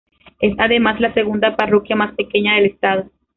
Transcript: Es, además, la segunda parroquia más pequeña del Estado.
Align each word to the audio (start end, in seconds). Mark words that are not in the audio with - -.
Es, 0.39 0.55
además, 0.57 0.99
la 0.99 1.13
segunda 1.13 1.55
parroquia 1.55 1.95
más 1.95 2.15
pequeña 2.15 2.55
del 2.55 2.65
Estado. 2.71 3.11